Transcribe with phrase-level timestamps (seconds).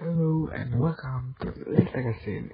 [0.00, 2.50] Hello and welcome to Literasin.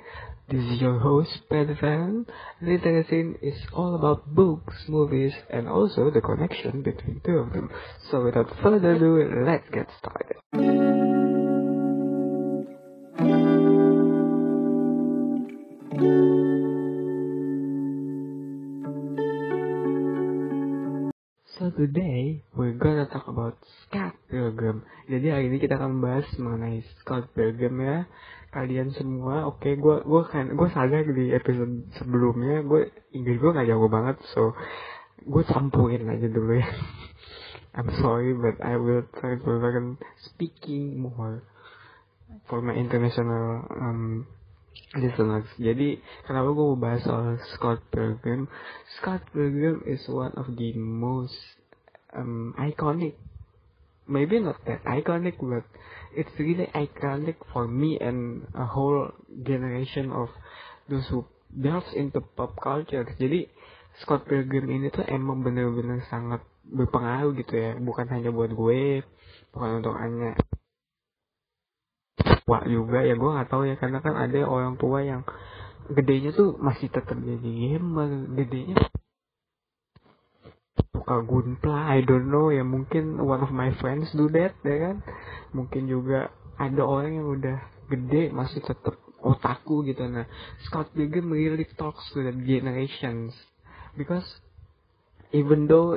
[0.50, 2.26] This is your host, Pedvan.
[2.62, 7.70] Literasin is all about books, movies, and also the connection between two of them.
[8.10, 10.36] So without further ado, let's get started.
[21.58, 23.56] So today we're gonna talk about
[24.50, 24.82] Pilgrim.
[25.06, 28.10] Jadi hari ini kita akan bahas mengenai Scott Pilgrim ya.
[28.50, 33.54] Kalian semua, oke, okay, gue gue kan gue sadar di episode sebelumnya gue Inggris gue
[33.54, 34.58] nggak jago banget, so
[35.22, 36.66] gue campurin aja dulu ya.
[37.78, 41.46] I'm sorry, but I will try to learn speaking more
[42.50, 44.26] for my international um,
[44.98, 45.46] listeners.
[45.54, 48.50] Jadi kenapa gue mau bahas soal Scott Pilgrim?
[48.98, 51.38] Scott Pilgrim is one of the most
[52.14, 53.14] um, iconic,
[54.10, 55.62] maybe not that iconic, but
[56.12, 59.14] it's really iconic for me and a whole
[59.46, 60.28] generation of
[60.90, 63.06] those who delves into pop culture.
[63.06, 63.46] Jadi
[64.02, 69.06] Scott Pilgrim ini tuh emang bener-bener sangat berpengaruh gitu ya, bukan hanya buat gue,
[69.54, 70.34] bukan untuk hanya
[72.50, 75.22] tua juga ya gue nggak tahu ya karena kan ada orang tua yang
[75.86, 78.89] gedenya tuh masih tetap jadi gamer gedenya
[81.00, 84.96] suka gunpla I don't know ya mungkin one of my friends do that ya kan?
[85.56, 86.28] Mungkin juga
[86.60, 87.56] ada orang yang udah
[87.88, 90.04] gede masih tetap otaku gitu.
[90.04, 90.28] Nah
[90.68, 93.32] Scott Pilgrim really talks to the generations.
[93.96, 94.28] Because
[95.32, 95.96] even though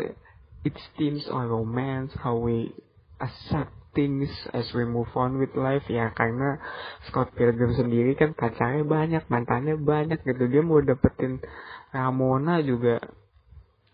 [0.63, 2.71] it themes on romance how we
[3.19, 6.63] accept things as we move on with life ya karena
[7.11, 10.47] Scott Pilgrim sendiri kan pacarnya banyak mantannya banyak gitu.
[10.47, 11.43] Dia mau dapetin
[11.91, 13.03] Ramona juga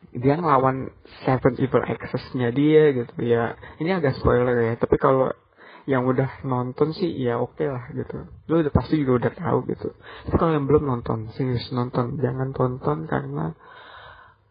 [0.09, 0.89] dia ngelawan
[1.21, 3.13] Seven Evil Exes-nya dia gitu.
[3.21, 5.29] Ya ini agak spoiler ya tapi kalau
[5.85, 8.25] yang udah nonton sih ya oke okay lah gitu.
[8.49, 9.89] Lu udah pasti juga udah tahu gitu.
[10.29, 13.53] Tapi kalau yang belum nonton serius nonton jangan tonton karena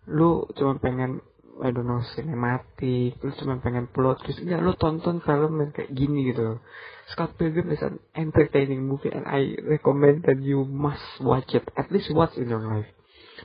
[0.09, 1.21] lu cuma pengen
[1.59, 5.91] I don't know sinematik lu cuma pengen plot terus ya lu tonton film yang kayak
[5.91, 6.63] gini gitu.
[7.11, 11.67] Scott Pilgrim is an entertaining movie and I recommend that you must watch it.
[11.75, 12.87] At least once in your life.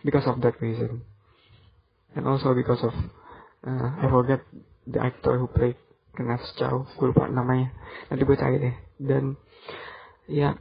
[0.03, 1.05] Because of that reason
[2.15, 2.95] and also because of
[3.65, 4.41] uh, I forget
[4.87, 5.79] the actor who played
[6.13, 7.73] Kenneth Chow gue lupa namanya.
[8.09, 8.75] Nanti gue cari deh.
[9.01, 9.33] Dan
[10.29, 10.53] ya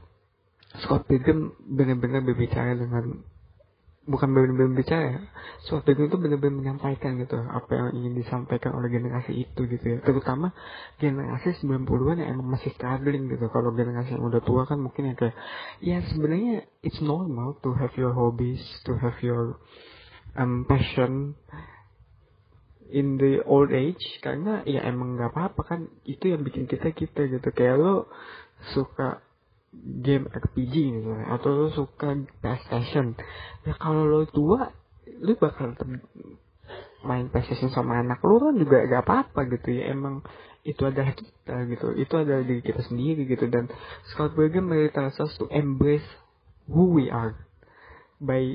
[0.80, 3.20] Scott Pilgrim benar-benar berbicara dengan
[4.02, 5.30] bukan benar-benar bicara
[5.62, 9.98] suatu itu benar-benar menyampaikan gitu apa yang ingin disampaikan oleh generasi itu gitu ya.
[10.02, 10.50] Terutama
[10.98, 13.46] generasi 90-an yang emang masih struggling gitu.
[13.52, 15.36] Kalau generasi yang udah tua kan mungkin yang kayak
[15.84, 19.60] ya sebenarnya it's normal to have your hobbies to have your
[20.36, 21.36] um, passion
[22.92, 27.26] in the old age karena ya emang nggak apa-apa kan itu yang bikin kita kita
[27.28, 27.48] gitu.
[27.56, 27.94] Kayak lo
[28.76, 29.24] suka
[29.72, 32.12] game RPG gitu atau lo suka
[32.44, 33.16] PlayStation.
[33.64, 34.70] Ya kalau lo tua
[35.08, 35.74] lo bakal
[37.02, 39.96] main PlayStation sama anak lo kan juga gak apa-apa gitu ya.
[39.96, 40.20] Emang
[40.62, 43.48] itu adalah kita gitu itu adalah diri kita sendiri gitu.
[43.48, 43.72] Dan
[44.12, 46.06] Scott Pilgrim us to embrace
[46.68, 47.34] who we are
[48.22, 48.54] by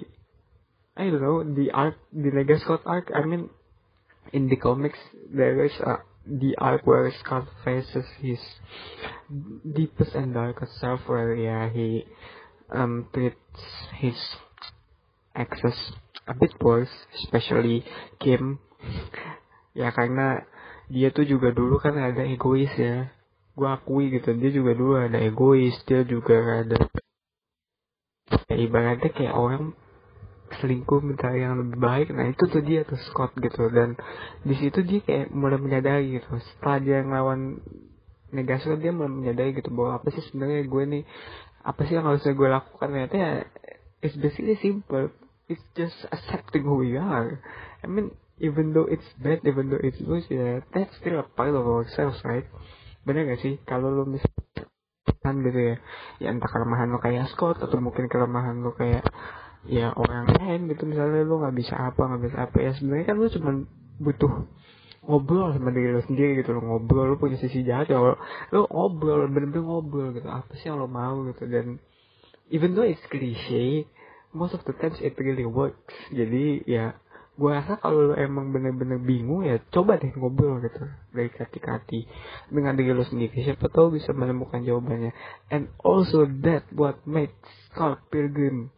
[0.98, 3.50] I don't know the arc the Lego Scott arc I mean
[4.34, 4.98] in the comics
[5.30, 8.42] there is a the arc where Scott faces his
[9.64, 12.04] deepest and darkest self where yeah he
[12.74, 13.64] um treats
[14.02, 14.18] his
[15.36, 15.78] exes
[16.28, 16.92] a bit worse
[17.24, 17.86] especially
[18.20, 18.60] Kim.
[19.78, 20.50] Ya karena
[20.90, 23.14] dia tuh juga dulu kan ada egois ya.
[23.54, 26.90] Gue akui gitu dia juga dulu ada egois dia juga ada
[28.50, 29.78] ya, ibaratnya kayak orang
[30.48, 32.08] selingkuh minta yang lebih baik.
[32.16, 33.68] Nah itu tuh dia tuh Scott gitu.
[33.68, 34.00] Dan
[34.48, 36.40] di situ dia kayak mulai menyadari gitu.
[36.40, 37.60] Setelah dia ngelawan
[38.32, 41.04] negasi dia mulai menyadari gitu bahwa apa sih sebenarnya gue nih
[41.64, 42.88] apa sih yang harusnya gue lakukan?
[42.88, 43.32] Ternyata ya
[44.00, 45.12] it's basically simple.
[45.48, 47.40] It's just accepting who we are.
[47.84, 51.52] I mean even though it's bad even though it's worse ya that's still a part
[51.56, 52.48] of ourselves right?
[53.08, 53.60] Bener gak sih?
[53.64, 55.76] Kalau lo misalkan gitu ya.
[56.20, 59.08] Ya entah kelemahan lo kayak Scott atau mungkin kelemahan lo kayak
[59.66, 60.86] ya orang lain gitu.
[60.86, 62.58] Misalnya lu nggak bisa apa nggak bisa apa.
[62.62, 63.50] Ya sebenarnya kan lu cuma
[63.98, 64.34] butuh
[65.08, 68.20] ngobrol sama diri lo sendiri gitu lo ngobrol lo punya sisi jahat ya lo,
[68.52, 70.28] lo ngobrol bener-bener ngobrol gitu.
[70.28, 71.48] Apa sih yang lo mau gitu?
[71.48, 71.80] Dan
[72.52, 73.88] even though it's cliche
[74.36, 75.96] most of the times it really works.
[76.12, 76.94] Jadi ya
[77.38, 80.84] gue rasa kalau lo emang bener-bener bingung ya coba deh ngobrol gitu.
[81.16, 82.00] Dari hati ke hati.
[82.52, 83.48] Dengan diri lo sendiri.
[83.48, 85.16] Siapa tahu bisa menemukan jawabannya.
[85.48, 87.40] And also that what makes
[87.72, 88.76] Scott Pilgrim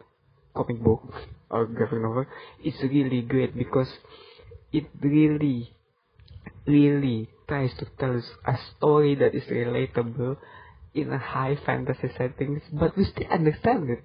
[0.54, 1.02] comic book
[1.50, 2.26] or graphic novel
[2.64, 3.90] is really great because
[4.72, 5.74] it really
[6.68, 10.38] really tries to tell us a story that is relatable
[10.94, 14.02] in a high fantasy settings, but we still understand it.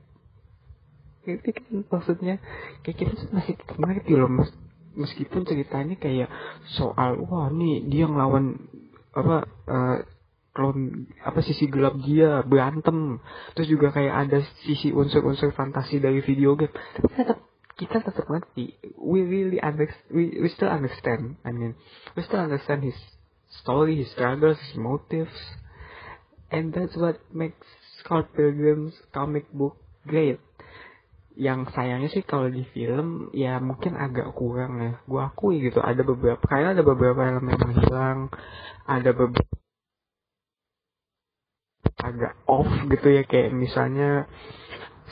[1.24, 2.36] Ngerti kan maksudnya
[2.84, 4.52] kayak kita masih ngerti loh mes
[4.92, 6.28] meskipun ceritanya kayak
[6.76, 8.68] soal wah nih dia ngelawan
[9.16, 9.96] apa uh,
[10.54, 13.18] klon apa sisi gelap dia berantem.
[13.58, 16.70] Terus juga kayak ada sisi unsur-unsur fantasi dari video game.
[16.70, 17.38] Tapi tetap
[17.74, 18.78] kita tetap ngerti.
[18.94, 21.74] We really understand we, we still understand I mean
[22.14, 22.96] we still understand his
[23.66, 25.34] story his struggles his motives.
[26.54, 27.66] And that's what makes
[27.98, 29.74] Scott Pilgrim's comic book
[30.06, 30.38] great.
[31.34, 34.92] Yang sayangnya sih kalau di film ya mungkin agak kurang ya.
[35.02, 38.20] Gue akui gitu ada beberapa kayak ada beberapa elemen yang hilang
[38.86, 39.63] ada beberapa
[42.04, 44.28] agak off gitu ya kayak misalnya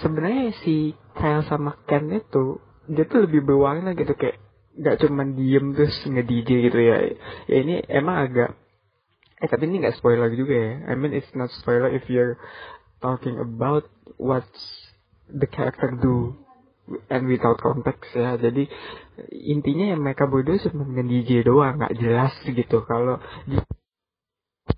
[0.04, 4.36] sebenarnya si Kyle sama Ken itu dia tuh lebih berwarna gitu kayak
[4.72, 6.96] nggak cuman diem terus nge DJ gitu ya.
[7.48, 8.50] Ya ini emang agak
[9.42, 10.72] eh tapi ini nggak spoiler juga ya.
[10.88, 12.40] I mean it's not spoiler if you're
[13.04, 14.92] talking about what's
[15.28, 16.36] the character do
[17.12, 18.40] and without context ya.
[18.40, 18.68] Jadi
[19.32, 22.84] intinya yang mereka berdua cuma nge DJ doang nggak jelas gitu.
[22.88, 23.20] Kalau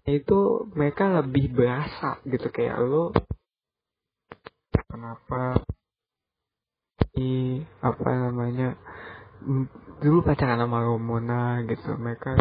[0.04, 3.12] itu mereka lebih berasa gitu kayak lo
[4.88, 5.64] kenapa
[7.14, 8.76] ini apa namanya
[10.00, 12.36] dulu pacaran sama Romona gitu mereka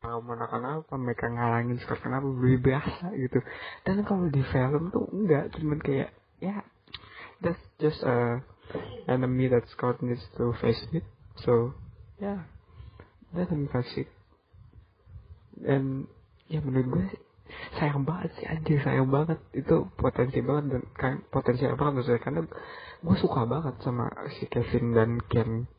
[0.00, 3.38] Romona kenapa mereka ngalangin suka kenapa lebih biasa gitu.
[3.84, 6.10] Dan kalau di film tuh enggak cuman kayak
[6.40, 6.64] ya
[7.44, 8.40] that's just a
[9.08, 11.04] enemy that Scott needs to face it
[11.44, 11.76] so
[12.20, 12.44] yeah
[13.32, 14.08] that's impressive
[15.64, 16.08] and
[16.50, 17.06] ya menurut gue
[17.78, 19.38] sayang banget sih anjir sayang banget.
[19.54, 22.42] Itu potensi banget dan kan potensial banget saya karena
[23.00, 25.70] gue suka banget sama si Kevin dan Ken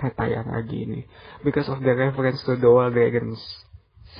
[0.00, 1.00] yang lagi ini.
[1.44, 3.40] Because of the reference to Dual Dragons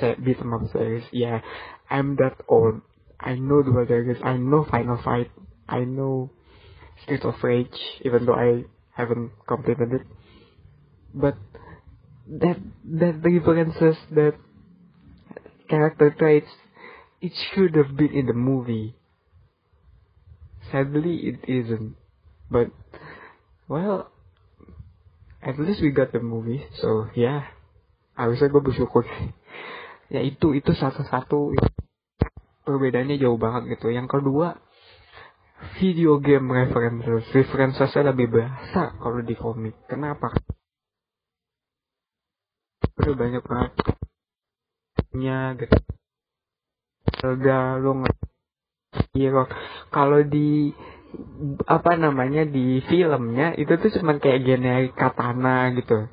[0.00, 1.04] beat 'em up series.
[1.12, 1.44] Yeah
[1.92, 2.80] I'm that old.
[3.20, 4.20] I know Dual Dragons.
[4.24, 5.28] I know Final Fight.
[5.68, 6.32] I know
[7.04, 8.64] Street of Rage even though I
[8.96, 10.04] haven't completed it.
[11.12, 11.36] But
[12.28, 12.60] that
[13.00, 14.36] that references that
[15.70, 16.50] character traits
[17.20, 18.96] it should have been in the movie.
[20.72, 21.96] Sadly, it isn't.
[22.50, 22.72] But,
[23.68, 24.10] well,
[25.42, 26.64] at least we got the movie.
[26.80, 27.44] So, yeah.
[28.16, 29.04] Harusnya gue bersyukur.
[30.14, 31.56] ya itu, itu satu-satu
[32.64, 33.92] perbedaannya jauh banget gitu.
[33.92, 34.56] Yang kedua,
[35.80, 37.24] video game references.
[37.32, 39.76] Referencesnya lebih berasa kalau di komik.
[39.88, 40.32] Kenapa?
[43.00, 43.72] Udah banyak banget
[45.14, 45.76] nya gitu.
[47.82, 48.06] Lu
[49.14, 49.44] hero
[49.90, 50.70] kalau di
[51.66, 56.06] apa namanya di filmnya itu tuh cuman kayak generik katana gitu.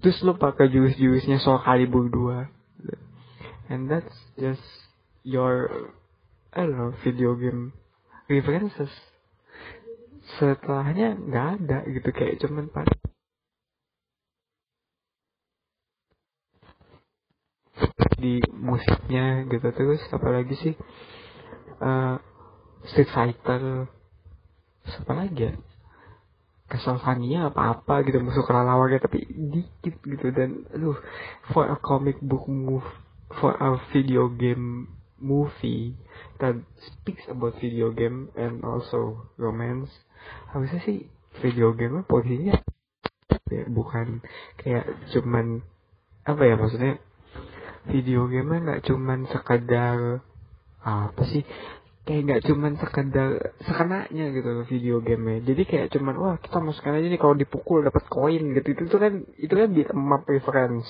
[0.00, 4.64] Terus lu pakai jurus-jurusnya soal Calibur 2 and that's just
[5.24, 5.68] your
[6.52, 7.72] I don't know video game
[8.28, 8.92] references.
[10.36, 12.99] Setelahnya nggak ada gitu kayak cuman pada
[18.20, 19.68] di musiknya gitu.
[19.72, 20.74] Terus apalagi sih
[21.80, 22.20] uh,
[22.92, 23.88] Street Fighter
[24.84, 25.54] apa lagi ya?
[26.70, 30.30] Castlevania apa-apa gitu musuh kelalawarnya tapi dikit gitu.
[30.30, 30.94] Dan aduh
[31.50, 32.86] for a comic book move
[33.42, 34.86] for a video game
[35.18, 35.98] movie
[36.38, 39.90] that speaks about video game and also romance.
[40.54, 41.10] Harusnya sih
[41.42, 42.54] video game posisinya
[43.50, 44.22] ya bukan
[44.62, 45.66] kayak cuman
[46.22, 47.02] apa ya maksudnya
[47.88, 50.20] video game nggak cuman sekedar
[50.84, 51.44] apa sih?
[52.04, 53.30] Kayak nggak cuman sekedar
[53.62, 57.84] sekenanya gitu loh video game jadi kayak cuman wah kita masukkan aja nih kalau dipukul
[57.84, 58.68] dapat koin gitu.
[58.74, 60.88] Itu tuh kan itu kan di map preference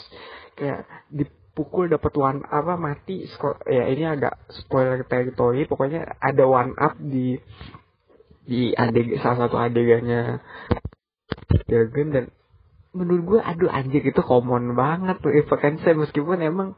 [0.54, 3.26] kayak dipukul dapat one apa mati
[3.68, 5.66] ya ini agak spoiler territory.
[5.66, 7.37] Pokoknya ada one up di
[8.50, 10.42] di adeg salah satu adegannya
[11.70, 12.25] game dan
[12.90, 16.68] menurut gue aduh anjir itu common banget tuh referensi meskipun emang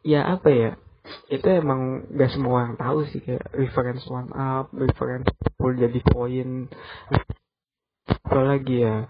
[0.00, 0.70] ya apa ya
[1.28, 5.28] itu emang gak semua yang tahu sih kayak reference one up reference
[5.60, 6.72] full jadi poin.
[8.24, 9.04] Apa lagi ya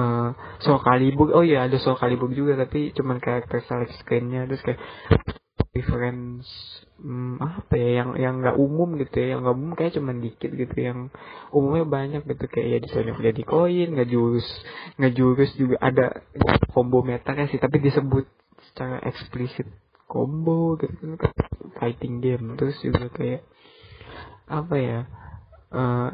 [0.00, 0.28] uh,
[0.64, 4.80] Soul Calibur oh iya ada Soul Calibur juga tapi cuman karakter select screennya terus kayak
[5.70, 6.50] reference
[6.98, 10.50] hmm, apa ya yang yang nggak umum gitu ya yang nggak umum kayak cuman dikit
[10.50, 10.98] gitu yang
[11.54, 14.48] umumnya banyak gitu kayak ya disebut jadi koin nggak jurus
[14.98, 16.26] nggak jurus juga ada
[16.74, 18.26] combo meta sih tapi disebut
[18.70, 19.70] secara eksplisit
[20.10, 21.30] combo gitu kan
[21.78, 23.46] fighting game terus juga kayak
[24.50, 24.98] apa ya
[25.70, 26.10] uh,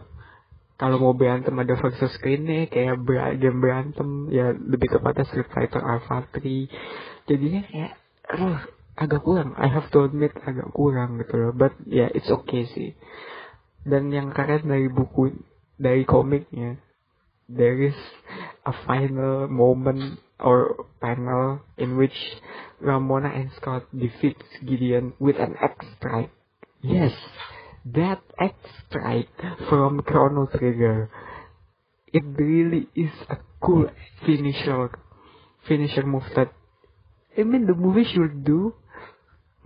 [0.77, 5.81] kalau mau berantem ada versus screennya kayak ber game berantem ya lebih tepatnya Street Fighter
[5.81, 6.45] Alpha 3
[7.25, 7.93] jadinya kayak
[8.37, 8.61] uh,
[8.97, 9.53] agak kurang.
[9.61, 11.53] I have to admit agak kurang gitu loh.
[11.53, 12.97] But ya yeah, it's okay sih.
[13.87, 15.37] Dan yang keren dari buku
[15.77, 16.81] dari komiknya
[17.47, 17.95] there is
[18.67, 22.17] a final moment or panel in which
[22.83, 26.35] Ramona and Scott defeats Gideon with an X strike.
[26.83, 27.15] Yes
[27.95, 28.55] that X
[28.89, 29.31] strike
[29.69, 31.09] from Chrono Trigger,
[32.13, 33.87] it really is a cool
[34.25, 34.91] finisher
[35.69, 36.53] finisher move that
[37.39, 38.75] I mean the movie should do.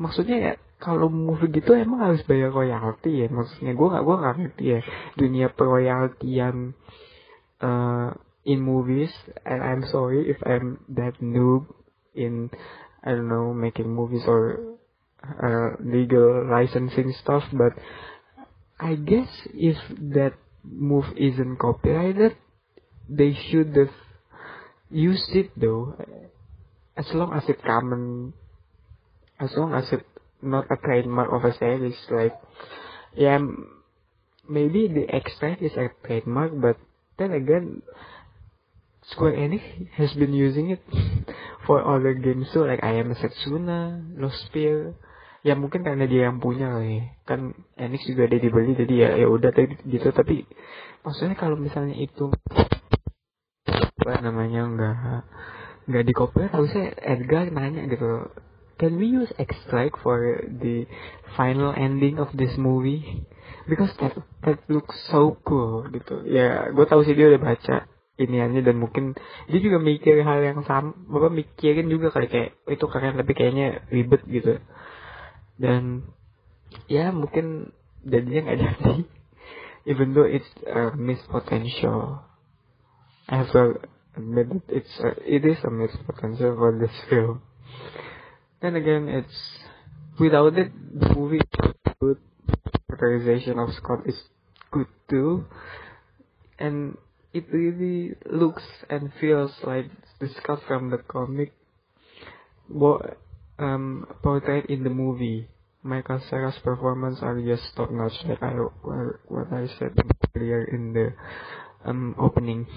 [0.00, 3.28] Maksudnya ya kalau movie gitu emang harus bayar royalty ya.
[3.28, 4.80] Maksudnya gue gak gue gak ngerti ya
[5.20, 6.72] dunia royaltyan
[7.60, 8.08] uh,
[8.48, 9.12] in movies.
[9.44, 11.68] And I'm sorry if I'm that noob
[12.16, 12.48] in
[13.04, 14.76] I don't know making movies or
[15.20, 17.76] uh, legal licensing stuff, but
[18.80, 19.76] I guess if
[20.16, 20.32] that
[20.64, 22.36] move isn't copyrighted,
[23.08, 23.92] they should have
[24.90, 25.96] used it though.
[26.96, 28.32] As long as it common,
[29.40, 30.04] as long as it
[30.42, 32.36] not a trademark of a series, like
[33.16, 33.40] yeah,
[34.48, 36.76] maybe the extract is a trademark, but
[37.18, 37.82] then again,
[39.10, 39.64] Square Enix
[39.96, 40.82] has been using it
[41.66, 42.48] for other games.
[42.52, 44.94] Too, like I Am Setsuna, Lost Spear,
[45.42, 47.08] ya mungkin karena dia yang punya kali.
[47.24, 49.50] Kan Enix juga ada dibeli jadi ya ya udah
[49.88, 50.08] gitu.
[50.12, 50.44] Tapi
[51.02, 52.28] maksudnya kalau misalnya itu
[54.00, 54.96] apa namanya nggak
[55.92, 58.32] nggak di copy harusnya Edgar nanya gitu
[58.80, 60.88] can we use extract for the
[61.36, 63.28] final ending of this movie?
[63.68, 64.16] Because that
[64.48, 66.24] that looks so cool gitu.
[66.24, 67.84] Ya gue tahu sih dia udah baca
[68.16, 69.12] iniannya dan mungkin
[69.52, 73.84] dia juga mikir hal yang sama bapak mikirin juga kali kayak itu keren tapi kayaknya
[73.92, 74.56] ribet gitu.
[75.60, 76.08] Dan
[76.88, 78.96] ya mungkin jadinya nggak jadi.
[79.84, 82.24] Even though it's a missed potential
[83.30, 87.40] admit that it's a, it is a missed potential for this film
[88.60, 89.40] then again it's
[90.18, 91.40] without it the movie
[92.00, 92.18] good
[92.88, 94.16] characterization of Scott is
[94.70, 95.44] good too
[96.58, 96.96] and
[97.32, 99.90] it really looks and feels like
[100.20, 101.52] the Scott from the comic
[102.70, 103.18] but
[103.60, 105.48] um, portrayed in the movie.
[105.82, 108.52] Michael Cera's performance are just top notch, like I
[109.28, 109.96] what I said
[110.36, 111.12] earlier in the
[111.88, 112.68] um, opening.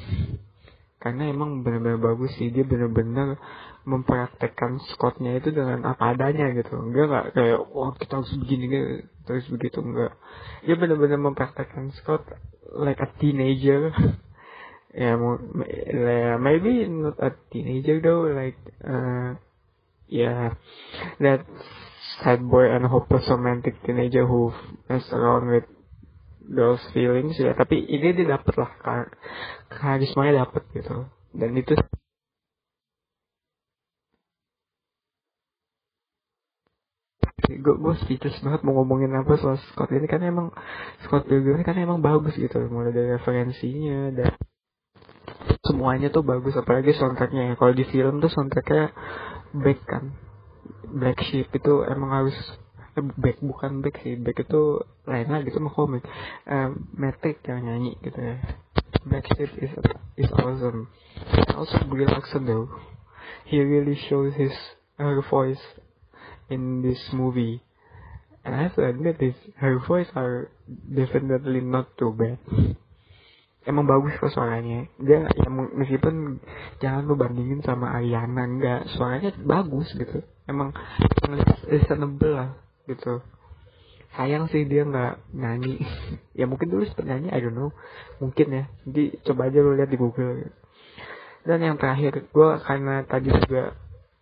[1.03, 3.35] Karena emang benar-benar bagus sih dia benar-benar
[3.83, 6.79] mempraktekkan Scottnya itu dengan apa adanya gitu.
[6.79, 8.87] Enggak nggak kayak wah kita harus begini gitu,
[9.27, 10.13] terus begitu enggak.
[10.63, 12.23] Dia benar-benar mempraktekkan Scott
[12.75, 13.91] like a teenager.
[14.93, 19.33] ya yeah, maybe not a teenager though like uh,
[20.05, 20.53] yeah,
[21.17, 21.41] that
[22.21, 24.53] sad boy and hopeless romantic teenager who
[24.85, 25.65] mess around with
[26.45, 28.69] girls feelings ya tapi ini dia dapet lah
[29.71, 31.73] karismanya dapet gitu dan itu
[37.43, 40.55] gue gue speechless banget mau ngomongin apa soal Scott ini kan emang
[41.03, 44.31] Scott Pilgrim kan emang bagus gitu mulai dari referensinya dan
[45.63, 47.53] semuanya tuh bagus apalagi soundtracknya ya.
[47.55, 48.91] Kalau di film tuh soundtracknya
[49.55, 50.03] back kan.
[50.93, 52.37] Black sheep itu emang harus
[52.95, 56.05] eh, back bukan back sih back itu lain lagi sama komik
[56.47, 58.37] uh, metric yang nyanyi gitu ya.
[59.03, 59.73] Black sheep is
[60.15, 60.87] is awesome.
[61.57, 62.69] Also Brie Larson though
[63.49, 64.53] he really shows his
[64.95, 65.59] her voice
[66.49, 67.61] in this movie.
[68.43, 72.39] And I have to admit this her voice are definitely not too bad.
[73.63, 74.91] Emang bagus kok suaranya.
[74.99, 76.43] Dia ya meskipun
[76.83, 78.91] jangan lu bandingin sama Ariana enggak.
[78.91, 80.19] Suaranya bagus gitu.
[80.43, 80.75] Emang
[81.71, 83.23] listenable lah gitu.
[84.19, 85.79] Sayang sih dia nggak nyanyi.
[86.33, 87.71] Ya mungkin dulu nyanyi I don't know.
[88.19, 88.65] Mungkin ya.
[88.83, 90.51] Jadi coba aja lu lihat di Google.
[91.47, 93.77] Dan yang terakhir gue karena tadi juga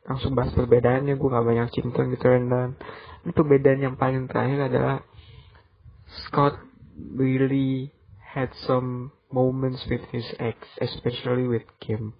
[0.06, 2.74] langsung bahas perbedaannya gue nggak banyak cinta gitu dan
[3.22, 4.98] ini perbedaan yang paling terakhir adalah
[6.26, 6.58] Scott
[6.98, 7.94] really
[8.34, 12.14] had some moments with his ex, especially with Kim.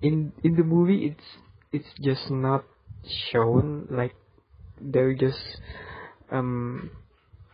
[0.00, 1.28] In in the movie, it's
[1.74, 2.64] it's just not
[3.28, 4.16] shown like
[4.80, 5.60] they're just
[6.32, 6.88] um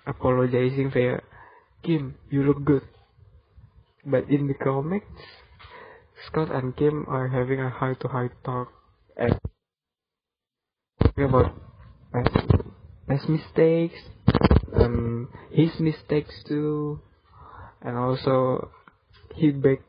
[0.07, 1.25] apologizing for
[1.83, 2.87] Kim, you look good.
[4.07, 5.11] but in the comics,
[6.27, 8.75] Scott and Kim are having a heart-to-heart talk.
[9.17, 9.39] And
[11.01, 11.55] talking about
[13.07, 13.97] past mistakes,
[14.75, 17.01] um, his mistakes too,
[17.81, 18.69] and also
[19.39, 19.87] he begged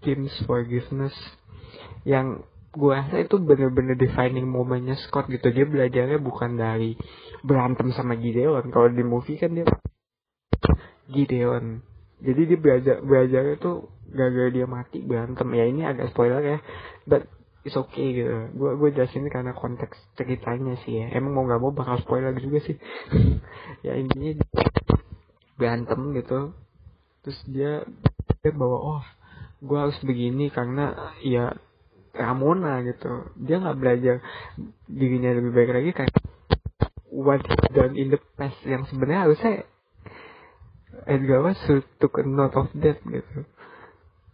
[0.00, 1.12] Kim's forgiveness.
[2.06, 5.50] Yang gue rasa itu bener-bener defining momennya Scott gitu.
[5.50, 6.94] Dia belajarnya bukan dari
[7.42, 8.70] berantem sama Gideon.
[8.70, 9.66] Kalau di movie kan dia
[11.10, 11.82] Gideon
[12.20, 15.48] jadi dia belajar belajar itu gara-gara dia mati berantem.
[15.56, 16.58] Ya ini agak spoiler ya
[17.08, 17.24] but
[17.64, 18.52] it's okay gitu.
[18.56, 21.06] Gue gue jelasin karena konteks ceritanya sih ya.
[21.16, 22.76] Emang mau nggak mau bakal spoiler juga sih.
[23.80, 24.36] Ya intinya
[25.56, 26.52] berantem gitu.
[27.24, 27.72] Terus dia
[28.44, 29.04] dia bawa oh
[29.60, 31.56] gue harus begini karena ya
[32.12, 33.32] Ramona gitu.
[33.40, 34.16] Dia nggak belajar
[34.84, 36.12] dirinya lebih baik lagi kayak
[37.10, 39.54] what he done in the past yang sebenarnya harusnya
[41.10, 43.42] Wright should took a note of that gitu.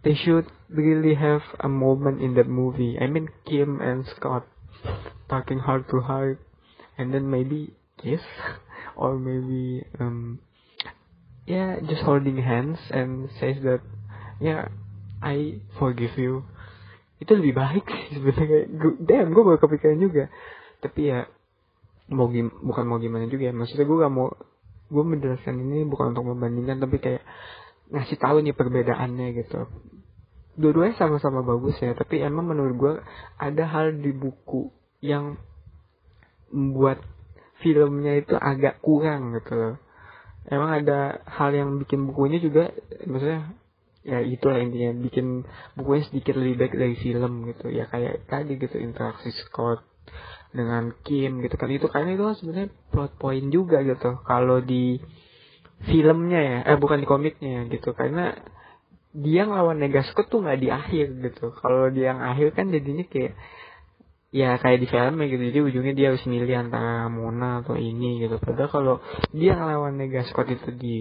[0.04, 3.00] They should really have a moment in that movie.
[3.00, 4.44] I mean Kim and Scott
[5.32, 6.38] talking heart to heart.
[7.00, 8.20] And then maybe kiss.
[8.96, 10.40] Or maybe um
[11.44, 13.84] yeah just holding hands and says that
[14.40, 14.72] yeah
[15.20, 16.48] I forgive you.
[17.20, 18.72] Itu lebih baik sih sebenarnya.
[19.04, 20.32] Damn gue baru kepikiran juga.
[20.80, 21.28] Tapi ya
[22.08, 23.54] mau bukan mau gimana juga ya.
[23.56, 24.32] Maksudnya gue gak mau
[24.86, 27.22] gue menjelaskan ini bukan untuk membandingkan tapi kayak
[27.90, 29.66] ngasih tahu nih perbedaannya gitu.
[30.56, 32.94] Dua-duanya sama-sama bagus ya tapi emang menurut gue
[33.36, 34.72] ada hal di buku
[35.04, 35.36] yang
[36.50, 37.02] membuat
[37.60, 39.74] filmnya itu agak kurang gitu loh.
[40.46, 42.70] Emang ada hal yang bikin bukunya juga
[43.04, 43.50] maksudnya
[44.06, 45.42] ya itulah intinya bikin
[45.74, 47.66] bukunya sedikit lebih baik dari film gitu.
[47.74, 49.82] Ya kayak tadi gitu interaksi Scott
[50.56, 51.68] dengan Kim gitu kan.
[51.68, 54.18] Itu karena itu sebenarnya plot point juga gitu.
[54.24, 54.98] Kalau di
[55.84, 57.92] filmnya ya eh bukan di komiknya ya gitu.
[57.92, 58.32] Karena
[59.16, 59.80] dia ngelawan
[60.12, 61.52] Scott tuh nggak di akhir gitu.
[61.56, 63.36] Kalau di yang akhir kan jadinya kayak
[64.32, 65.42] ya kayak di filmnya gitu.
[65.52, 68.36] Jadi ujungnya dia harus milih antara Mona atau ini gitu.
[68.40, 68.94] Padahal kalau
[69.32, 70.96] dia ngelawan Scott itu di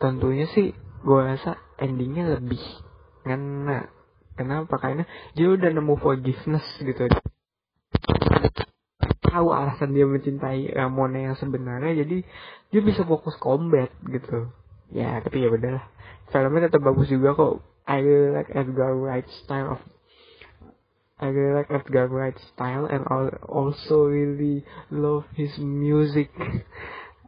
[0.00, 0.72] tentunya sih
[1.04, 2.60] gue rasa endingnya lebih
[3.24, 3.88] ngena.
[4.36, 4.80] Kenapa?
[4.80, 5.04] Karena
[5.36, 7.08] dia udah nemu forgiveness gitu
[9.30, 12.26] tahu alasan dia mencintai Ramona yang sebenarnya jadi
[12.74, 14.50] dia bisa fokus combat gitu.
[14.90, 15.86] Ya tapi ya udahlah
[16.34, 17.62] filmnya tetap bagus juga kok.
[17.86, 19.80] I really like Edgar Wright style of
[21.20, 23.06] I really like Edgar Wright style and
[23.46, 26.32] also really love his music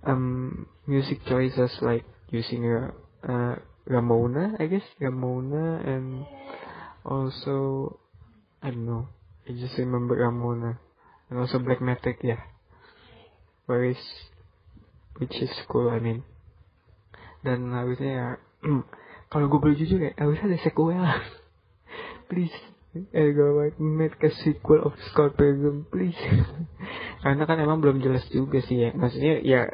[0.09, 2.91] um music choices like using a
[3.29, 3.55] uh,
[3.87, 4.83] Ramona, I guess?
[5.01, 6.27] Ramona, and
[7.05, 7.99] also
[8.62, 9.09] I don't know.
[9.49, 10.79] I just remember Ramona,
[11.33, 12.45] and also Black Matic, yeah.
[13.64, 13.97] Where is
[15.16, 16.29] which is cool, I mean.
[17.40, 18.29] Dan harusnya ya,
[19.33, 20.92] kalau gue boleh jujur ya, harusnya ada sequel.
[22.29, 22.53] please,
[23.16, 26.21] eh gue make a sequel of Scott Pilgrim, please.
[27.25, 28.92] Karena kan emang belum jelas juga sih ya.
[28.92, 29.73] Maksudnya ya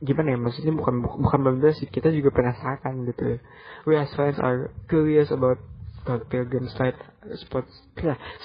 [0.00, 3.36] gimana ya maksudnya bukan bukan belum sih kita juga penasaran gitu
[3.84, 5.60] we as fans are curious about
[6.02, 6.94] Scott Pilgrim's life
[7.36, 7.66] Scott,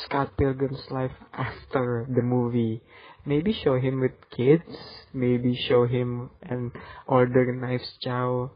[0.06, 2.82] Scott Pilgrim's life after the movie.
[3.26, 4.76] Maybe show him with kids
[5.16, 6.72] maybe show him and
[7.08, 8.52] order knives chow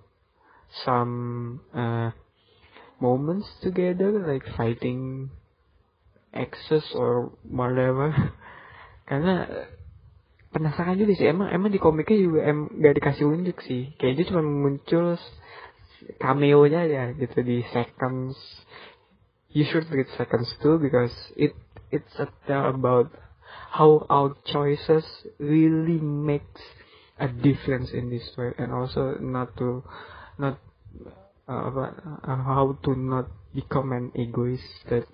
[0.84, 2.12] some uh,
[3.00, 5.32] moments together like fighting
[6.36, 8.14] exes or whatever.
[9.10, 9.48] Karena
[10.54, 13.96] penasaran juga sih emang emang di komiknya juga em gak dikasih unjuk sih.
[13.98, 15.18] Kayaknya cuma muncul
[16.20, 18.38] cameo nya ya gitu di seconds
[19.50, 21.56] you should read seconds too because it
[21.92, 23.10] it's a tale about
[23.72, 25.06] how our choices
[25.40, 26.62] really makes
[27.20, 29.84] a difference in this world and also not to
[30.38, 30.58] not
[31.50, 35.06] uh, uh, how to not become an egoist that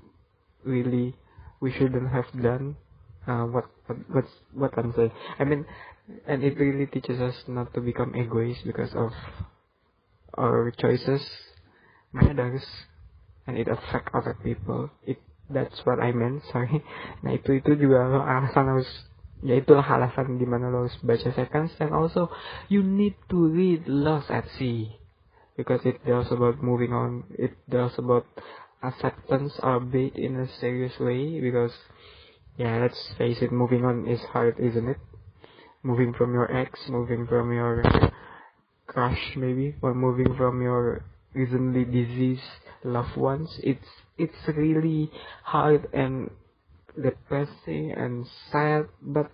[0.63, 1.15] really
[1.61, 2.75] we shouldn't have done
[3.27, 3.65] uh, what
[4.11, 5.11] what what I'm saying.
[5.39, 5.65] I mean,
[6.27, 9.11] and it really teaches us not to become egoist because of
[10.37, 11.21] our choices
[12.13, 12.63] matters
[13.47, 14.89] and it affect other people.
[15.03, 15.19] It
[15.49, 16.43] that's what I meant.
[16.51, 16.83] Sorry.
[17.23, 18.89] Nah itu itu juga alasan harus
[19.45, 22.31] ya itulah alasan dimana lo harus baca seconds and also
[22.71, 24.89] you need to read Lost at Sea
[25.59, 27.29] because it deals about moving on.
[27.35, 28.25] It deals about
[28.81, 31.73] acceptance albeit in a serious way because
[32.57, 34.97] yeah, let's face it, moving on is hard, isn't it?
[35.83, 37.83] Moving from your ex, moving from your
[38.95, 41.03] crush maybe, or moving from your
[41.35, 43.59] recently diseased loved ones.
[43.61, 45.11] It's it's really
[45.43, 46.31] hard and
[46.95, 49.29] depressing and sad, but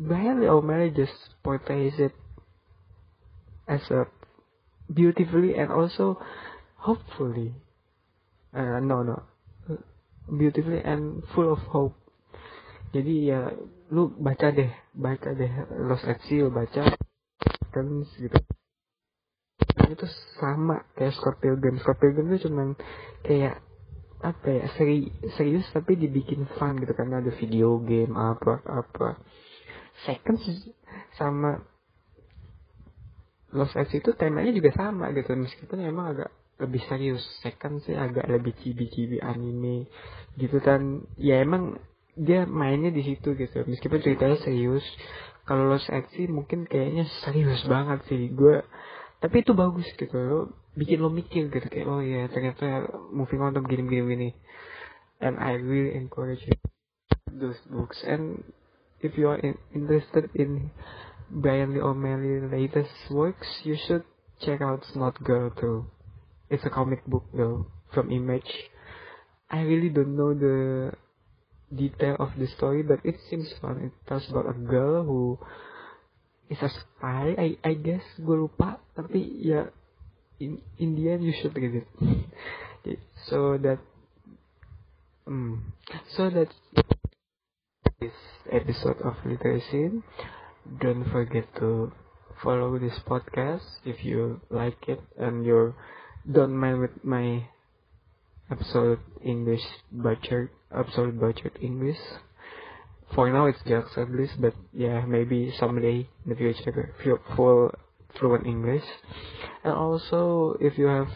[0.00, 2.16] Bailey O'Malley just portrays it
[3.68, 4.06] as a
[4.88, 6.16] beautifully and also
[6.76, 7.52] hopefully
[8.56, 9.22] uh, no no
[10.32, 11.92] beautifully and full of hope
[12.96, 13.40] jadi ya
[13.92, 15.52] lu baca deh baca deh
[16.24, 16.96] Sea lu baca
[17.78, 18.38] kan gitu.
[19.88, 20.06] Itu
[20.42, 22.74] sama kayak Scott Pilgrim Scott Pilgrim itu cuman
[23.22, 23.62] kayak
[24.18, 25.06] apa ya seri,
[25.38, 29.22] serius tapi dibikin fun gitu karena ada video game apa apa
[30.02, 30.42] second
[31.14, 31.62] sama
[33.56, 35.32] Lost Edge itu temanya juga sama gitu.
[35.32, 37.24] Meskipun emang agak lebih serius.
[37.40, 39.88] Second sih agak lebih cibi-cibi anime
[40.36, 41.08] gitu kan.
[41.16, 41.80] Ya emang
[42.18, 43.64] dia mainnya di situ gitu.
[43.64, 44.84] Meskipun ceritanya serius
[45.48, 48.60] kalau Lost Edge sih mungkin kayaknya serius banget sih gue
[49.18, 50.40] tapi itu bagus gitu lo
[50.76, 54.28] bikin lo mikir gitu kayak oh ya ternyata moving on tuh begini begini begini
[55.24, 56.54] and I really encourage you
[57.32, 58.44] those books and
[59.00, 60.70] if you are in, interested in
[61.30, 64.02] Brian Lee O'Malley's latest works, you should
[64.40, 65.86] check out Snot Girl too.
[66.50, 68.48] It's a comic book though, from Image.
[69.50, 70.92] I really don't know the
[71.74, 73.92] detail of the story, but it seems fun.
[73.92, 75.38] It tells about a girl who
[76.48, 78.02] is a spy, I, I guess.
[78.18, 79.68] Gue lupa, tapi ya,
[80.40, 81.88] in, in the end you should read it.
[83.28, 83.78] so that,
[85.26, 85.74] um,
[86.16, 86.48] so that
[88.00, 88.12] this
[88.52, 89.90] episode of Literacy.
[90.80, 91.92] Don't forget to
[92.42, 95.74] follow this podcast if you like it and you
[96.30, 97.48] don't mind with my
[98.50, 99.64] absolute English
[100.70, 101.98] butchered budget English.
[103.14, 106.92] For now it's just English, but yeah, maybe someday in the future
[107.36, 107.72] full
[108.18, 108.84] fluent English.
[109.64, 111.08] And also, if you have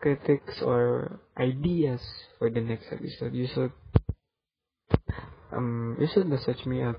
[0.00, 2.00] critics or ideas
[2.38, 3.72] for the next episode, you should
[5.52, 6.96] um you should message me at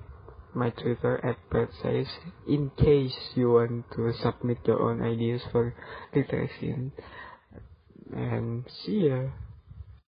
[0.54, 1.36] my Twitter at
[1.82, 2.06] says
[2.48, 5.74] in case you want to submit your own ideas for
[6.14, 6.74] literacy
[8.12, 9.28] and see ya.